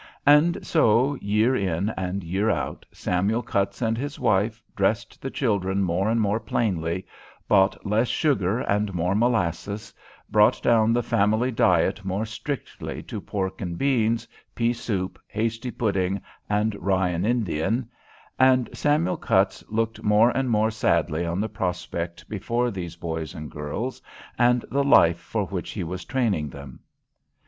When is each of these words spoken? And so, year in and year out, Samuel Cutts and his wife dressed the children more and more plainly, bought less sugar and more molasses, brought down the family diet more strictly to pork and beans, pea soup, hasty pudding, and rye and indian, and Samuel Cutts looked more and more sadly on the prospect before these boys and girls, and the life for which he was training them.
And 0.25 0.65
so, 0.65 1.13
year 1.21 1.55
in 1.55 1.91
and 1.91 2.23
year 2.23 2.49
out, 2.49 2.87
Samuel 2.91 3.43
Cutts 3.43 3.83
and 3.83 3.95
his 3.99 4.19
wife 4.19 4.63
dressed 4.75 5.21
the 5.21 5.29
children 5.29 5.83
more 5.83 6.09
and 6.09 6.19
more 6.19 6.39
plainly, 6.39 7.05
bought 7.47 7.85
less 7.85 8.07
sugar 8.07 8.61
and 8.61 8.95
more 8.95 9.13
molasses, 9.13 9.93
brought 10.27 10.59
down 10.63 10.91
the 10.91 11.03
family 11.03 11.51
diet 11.51 12.03
more 12.03 12.25
strictly 12.25 13.03
to 13.03 13.21
pork 13.21 13.61
and 13.61 13.77
beans, 13.77 14.27
pea 14.55 14.73
soup, 14.73 15.19
hasty 15.27 15.69
pudding, 15.69 16.19
and 16.49 16.73
rye 16.83 17.09
and 17.09 17.23
indian, 17.27 17.87
and 18.39 18.71
Samuel 18.73 19.17
Cutts 19.17 19.63
looked 19.69 20.01
more 20.01 20.31
and 20.31 20.49
more 20.49 20.71
sadly 20.71 21.27
on 21.27 21.39
the 21.39 21.47
prospect 21.47 22.27
before 22.27 22.71
these 22.71 22.95
boys 22.95 23.35
and 23.35 23.51
girls, 23.51 24.01
and 24.35 24.65
the 24.71 24.83
life 24.83 25.19
for 25.19 25.45
which 25.45 25.69
he 25.73 25.83
was 25.83 26.05
training 26.05 26.49
them. 26.49 26.79